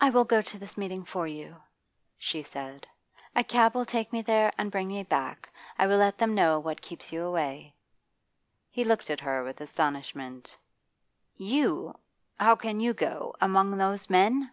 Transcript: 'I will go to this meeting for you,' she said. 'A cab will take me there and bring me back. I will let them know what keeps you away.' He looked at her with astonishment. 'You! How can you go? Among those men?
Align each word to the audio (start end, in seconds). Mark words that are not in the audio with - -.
'I 0.00 0.10
will 0.10 0.24
go 0.24 0.40
to 0.40 0.56
this 0.56 0.76
meeting 0.78 1.02
for 1.04 1.26
you,' 1.26 1.60
she 2.16 2.44
said. 2.44 2.86
'A 3.34 3.42
cab 3.42 3.74
will 3.74 3.84
take 3.84 4.12
me 4.12 4.22
there 4.22 4.52
and 4.56 4.70
bring 4.70 4.86
me 4.86 5.02
back. 5.02 5.50
I 5.76 5.88
will 5.88 5.96
let 5.98 6.16
them 6.18 6.32
know 6.36 6.60
what 6.60 6.80
keeps 6.80 7.10
you 7.10 7.24
away.' 7.24 7.74
He 8.70 8.84
looked 8.84 9.10
at 9.10 9.18
her 9.18 9.42
with 9.42 9.60
astonishment. 9.60 10.56
'You! 11.34 11.98
How 12.38 12.54
can 12.54 12.78
you 12.78 12.94
go? 12.94 13.34
Among 13.40 13.72
those 13.76 14.08
men? 14.08 14.52